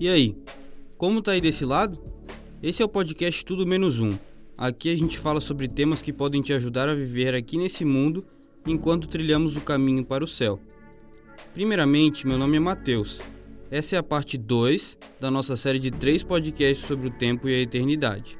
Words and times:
E 0.00 0.08
aí, 0.08 0.34
como 0.96 1.20
tá 1.20 1.32
aí 1.32 1.42
desse 1.42 1.62
lado? 1.62 1.98
Esse 2.62 2.80
é 2.80 2.84
o 2.86 2.88
podcast 2.88 3.44
Tudo 3.44 3.66
Menos 3.66 4.00
Um. 4.00 4.08
Aqui 4.56 4.90
a 4.90 4.96
gente 4.96 5.18
fala 5.18 5.42
sobre 5.42 5.68
temas 5.68 6.00
que 6.00 6.10
podem 6.10 6.40
te 6.40 6.54
ajudar 6.54 6.88
a 6.88 6.94
viver 6.94 7.34
aqui 7.34 7.58
nesse 7.58 7.84
mundo 7.84 8.24
enquanto 8.66 9.06
trilhamos 9.06 9.58
o 9.58 9.60
caminho 9.60 10.02
para 10.02 10.24
o 10.24 10.26
céu. 10.26 10.58
Primeiramente, 11.52 12.26
meu 12.26 12.38
nome 12.38 12.56
é 12.56 12.60
Matheus. 12.60 13.20
Essa 13.70 13.96
é 13.96 13.98
a 13.98 14.02
parte 14.02 14.38
2 14.38 14.96
da 15.20 15.30
nossa 15.30 15.54
série 15.54 15.78
de 15.78 15.90
três 15.90 16.22
podcasts 16.22 16.86
sobre 16.86 17.08
o 17.08 17.12
tempo 17.12 17.46
e 17.46 17.54
a 17.54 17.60
eternidade. 17.60 18.38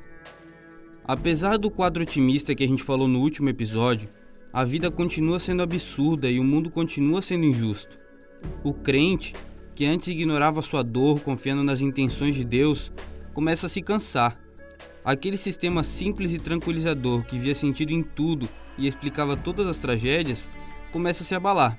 Apesar 1.05 1.59
do 1.59 1.71
quadro 1.71 2.05
otimista 2.05 2.55
que 2.55 2.65
a 2.65 2.69
gente 2.69 2.83
falou 2.83 3.07
no 3.07 3.21
último 3.21 3.51
episódio, 3.51 4.09
a 4.51 4.65
vida 4.65 4.91
continua 4.91 5.39
sendo 5.39 5.63
absurda 5.63 6.31
e 6.31 6.41
o 6.41 6.45
mundo 6.45 6.71
continua 6.71 7.21
sendo 7.21 7.45
injusto. 7.45 7.99
O 8.65 8.73
crente, 8.73 9.35
que 9.81 9.87
antes 9.87 10.09
ignorava 10.09 10.61
sua 10.61 10.83
dor 10.83 11.21
confiando 11.21 11.65
nas 11.65 11.81
intenções 11.81 12.35
de 12.35 12.45
Deus, 12.45 12.93
começa 13.33 13.65
a 13.65 13.69
se 13.71 13.81
cansar. 13.81 14.39
Aquele 15.03 15.39
sistema 15.39 15.83
simples 15.83 16.33
e 16.33 16.39
tranquilizador 16.39 17.25
que 17.25 17.39
via 17.39 17.55
sentido 17.55 17.91
em 17.91 18.03
tudo 18.03 18.47
e 18.77 18.87
explicava 18.87 19.39
todas 19.39 19.67
as 19.67 19.79
tragédias 19.79 20.47
começa 20.93 21.23
a 21.23 21.27
se 21.27 21.35
abalar. 21.35 21.79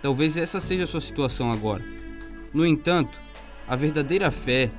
Talvez 0.00 0.38
essa 0.38 0.58
seja 0.58 0.84
a 0.84 0.86
sua 0.86 1.02
situação 1.02 1.52
agora. 1.52 1.84
No 2.50 2.64
entanto, 2.64 3.20
a 3.68 3.76
verdadeira 3.76 4.30
fé 4.30 4.70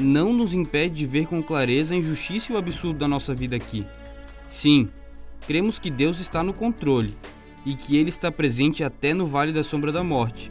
não 0.00 0.32
nos 0.32 0.54
impede 0.54 0.94
de 0.94 1.06
ver 1.06 1.26
com 1.26 1.42
clareza 1.42 1.92
a 1.92 1.98
injustiça 1.98 2.50
e 2.50 2.54
o 2.54 2.58
absurdo 2.58 3.00
da 3.00 3.06
nossa 3.06 3.34
vida 3.34 3.54
aqui. 3.54 3.86
Sim, 4.48 4.88
cremos 5.46 5.78
que 5.78 5.90
Deus 5.90 6.20
está 6.20 6.42
no 6.42 6.54
controle 6.54 7.12
e 7.66 7.74
que 7.74 7.98
Ele 7.98 8.08
está 8.08 8.32
presente 8.32 8.82
até 8.82 9.12
no 9.12 9.26
vale 9.26 9.52
da 9.52 9.62
sombra 9.62 9.92
da 9.92 10.02
morte. 10.02 10.50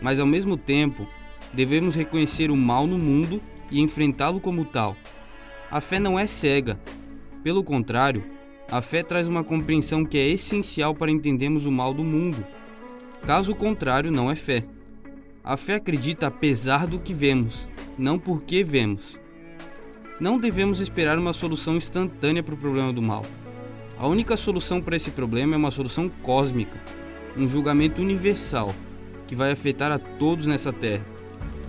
Mas 0.00 0.20
ao 0.20 0.26
mesmo 0.26 0.56
tempo, 0.56 1.06
devemos 1.52 1.94
reconhecer 1.94 2.50
o 2.50 2.56
mal 2.56 2.86
no 2.86 2.98
mundo 2.98 3.40
e 3.70 3.80
enfrentá-lo 3.80 4.40
como 4.40 4.64
tal. 4.64 4.96
A 5.70 5.80
fé 5.80 5.98
não 5.98 6.18
é 6.18 6.26
cega. 6.26 6.78
Pelo 7.42 7.64
contrário, 7.64 8.24
a 8.70 8.80
fé 8.80 9.02
traz 9.02 9.28
uma 9.28 9.44
compreensão 9.44 10.04
que 10.04 10.18
é 10.18 10.28
essencial 10.28 10.94
para 10.94 11.10
entendermos 11.10 11.66
o 11.66 11.72
mal 11.72 11.94
do 11.94 12.04
mundo. 12.04 12.44
Caso 13.24 13.54
contrário, 13.54 14.10
não 14.10 14.30
é 14.30 14.36
fé. 14.36 14.64
A 15.42 15.56
fé 15.56 15.74
acredita 15.76 16.26
apesar 16.26 16.86
do 16.86 16.98
que 16.98 17.14
vemos, 17.14 17.68
não 17.96 18.18
porque 18.18 18.64
vemos. 18.64 19.18
Não 20.20 20.38
devemos 20.38 20.80
esperar 20.80 21.18
uma 21.18 21.32
solução 21.32 21.76
instantânea 21.76 22.42
para 22.42 22.54
o 22.54 22.58
problema 22.58 22.92
do 22.92 23.02
mal. 23.02 23.22
A 23.98 24.06
única 24.06 24.36
solução 24.36 24.80
para 24.82 24.96
esse 24.96 25.10
problema 25.10 25.54
é 25.54 25.56
uma 25.56 25.70
solução 25.70 26.08
cósmica, 26.22 26.78
um 27.36 27.48
julgamento 27.48 28.02
universal 28.02 28.74
que 29.26 29.34
vai 29.34 29.52
afetar 29.52 29.92
a 29.92 29.98
todos 29.98 30.46
nessa 30.46 30.72
terra. 30.72 31.04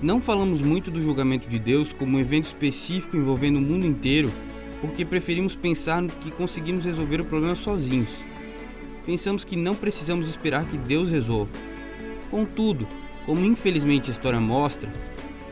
Não 0.01 0.21
falamos 0.21 0.61
muito 0.61 0.91
do 0.91 1.01
julgamento 1.01 1.49
de 1.49 1.57
Deus 1.57 1.91
como 1.91 2.17
um 2.17 2.19
evento 2.19 2.45
específico 2.45 3.17
envolvendo 3.17 3.57
o 3.57 3.61
mundo 3.61 3.85
inteiro, 3.85 4.31
porque 4.79 5.03
preferimos 5.03 5.55
pensar 5.55 6.05
que 6.05 6.31
conseguimos 6.31 6.85
resolver 6.85 7.21
o 7.21 7.25
problema 7.25 7.55
sozinhos. 7.55 8.23
Pensamos 9.05 9.43
que 9.43 9.55
não 9.55 9.73
precisamos 9.73 10.29
esperar 10.29 10.65
que 10.65 10.77
Deus 10.77 11.09
resolva. 11.09 11.49
Contudo, 12.29 12.87
como 13.25 13.43
infelizmente 13.43 14.09
a 14.09 14.13
história 14.13 14.39
mostra, 14.39 14.91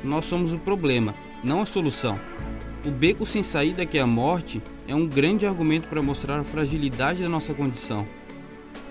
nós 0.03 0.25
somos 0.25 0.53
o 0.53 0.59
problema, 0.59 1.15
não 1.43 1.61
a 1.61 1.65
solução. 1.65 2.19
O 2.85 2.91
beco 2.91 3.25
sem 3.25 3.41
saída 3.41 3.85
que 3.85 3.97
é 3.97 4.01
a 4.01 4.07
morte 4.07 4.61
é 4.87 4.93
um 4.93 5.07
grande 5.07 5.47
argumento 5.47 5.87
para 5.87 6.01
mostrar 6.01 6.39
a 6.39 6.43
fragilidade 6.43 7.23
da 7.23 7.29
nossa 7.29 7.53
condição. 7.53 8.05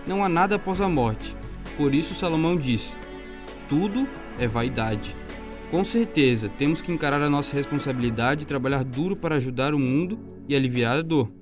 Não 0.04 0.24
há 0.24 0.28
nada 0.28 0.56
após 0.56 0.80
a 0.80 0.88
morte. 0.88 1.34
Por 1.76 1.94
isso 1.94 2.14
Salomão 2.14 2.56
disse: 2.56 2.96
tudo 3.68 4.08
é 4.38 4.46
vaidade. 4.46 5.14
Com 5.70 5.84
certeza, 5.84 6.48
temos 6.48 6.80
que 6.80 6.92
encarar 6.92 7.22
a 7.22 7.30
nossa 7.30 7.56
responsabilidade 7.56 8.42
e 8.42 8.46
trabalhar 8.46 8.84
duro 8.84 9.16
para 9.16 9.36
ajudar 9.36 9.74
o 9.74 9.78
mundo 9.78 10.18
e 10.48 10.54
aliviar 10.54 10.98
a 10.98 11.02
dor. 11.02 11.32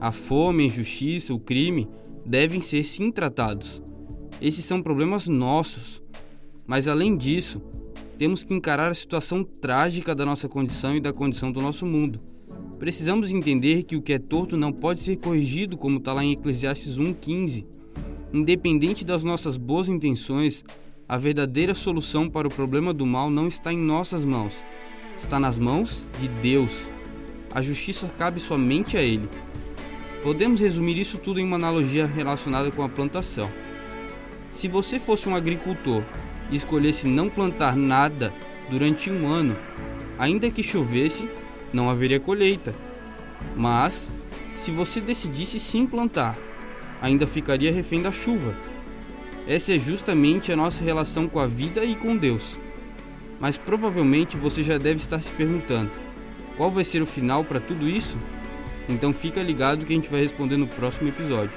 A 0.00 0.10
fome, 0.10 0.64
a 0.64 0.66
injustiça, 0.66 1.32
o 1.32 1.38
crime 1.38 1.88
devem 2.24 2.60
ser 2.60 2.84
sim 2.84 3.12
tratados. 3.12 3.82
Esses 4.40 4.64
são 4.64 4.82
problemas 4.82 5.26
nossos. 5.26 6.02
Mas 6.66 6.88
além 6.88 7.16
disso, 7.16 7.62
temos 8.18 8.42
que 8.42 8.52
encarar 8.52 8.90
a 8.90 8.94
situação 8.94 9.44
trágica 9.44 10.14
da 10.14 10.26
nossa 10.26 10.48
condição 10.48 10.96
e 10.96 11.00
da 11.00 11.12
condição 11.12 11.52
do 11.52 11.60
nosso 11.60 11.86
mundo. 11.86 12.20
Precisamos 12.78 13.30
entender 13.30 13.84
que 13.84 13.96
o 13.96 14.02
que 14.02 14.14
é 14.14 14.18
torto 14.18 14.56
não 14.56 14.72
pode 14.72 15.02
ser 15.02 15.16
corrigido, 15.16 15.76
como 15.76 15.98
está 15.98 16.12
lá 16.12 16.24
em 16.24 16.32
Eclesiastes 16.32 16.98
1,15. 16.98 17.64
Independente 18.32 19.04
das 19.04 19.22
nossas 19.22 19.56
boas 19.56 19.88
intenções, 19.88 20.64
a 21.08 21.16
verdadeira 21.16 21.74
solução 21.74 22.28
para 22.28 22.48
o 22.48 22.50
problema 22.52 22.92
do 22.92 23.06
mal 23.06 23.30
não 23.30 23.46
está 23.46 23.72
em 23.72 23.78
nossas 23.78 24.24
mãos, 24.24 24.52
está 25.16 25.38
nas 25.38 25.58
mãos 25.58 26.06
de 26.20 26.26
Deus. 26.28 26.88
A 27.54 27.62
justiça 27.62 28.10
cabe 28.18 28.40
somente 28.40 28.96
a 28.96 29.02
Ele. 29.02 29.28
Podemos 30.22 30.60
resumir 30.60 30.98
isso 30.98 31.18
tudo 31.18 31.38
em 31.38 31.44
uma 31.44 31.54
analogia 31.54 32.04
relacionada 32.04 32.70
com 32.72 32.82
a 32.82 32.88
plantação. 32.88 33.48
Se 34.52 34.66
você 34.66 34.98
fosse 34.98 35.28
um 35.28 35.36
agricultor 35.36 36.02
e 36.50 36.56
escolhesse 36.56 37.06
não 37.06 37.28
plantar 37.28 37.76
nada 37.76 38.34
durante 38.68 39.08
um 39.08 39.28
ano, 39.28 39.56
ainda 40.18 40.50
que 40.50 40.64
chovesse, 40.64 41.28
não 41.72 41.88
haveria 41.88 42.18
colheita. 42.18 42.74
Mas, 43.54 44.10
se 44.56 44.72
você 44.72 45.00
decidisse 45.00 45.60
sim 45.60 45.86
plantar, 45.86 46.36
ainda 47.00 47.26
ficaria 47.26 47.72
refém 47.72 48.02
da 48.02 48.12
chuva 48.12 48.54
essa 49.46 49.72
é 49.72 49.78
justamente 49.78 50.50
a 50.50 50.56
nossa 50.56 50.82
relação 50.82 51.28
com 51.28 51.38
a 51.38 51.46
vida 51.46 51.84
e 51.84 51.94
com 51.94 52.16
Deus. 52.16 52.58
Mas 53.38 53.56
provavelmente 53.56 54.36
você 54.36 54.64
já 54.64 54.76
deve 54.76 54.96
estar 54.96 55.22
se 55.22 55.30
perguntando: 55.30 55.90
qual 56.56 56.70
vai 56.70 56.84
ser 56.84 57.00
o 57.00 57.06
final 57.06 57.44
para 57.44 57.60
tudo 57.60 57.88
isso? 57.88 58.18
Então 58.88 59.12
fica 59.12 59.40
ligado 59.42 59.86
que 59.86 59.92
a 59.92 59.96
gente 59.96 60.10
vai 60.10 60.20
responder 60.20 60.56
no 60.56 60.66
próximo 60.66 61.08
episódio. 61.08 61.52